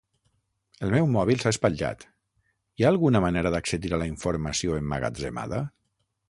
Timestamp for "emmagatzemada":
4.83-5.63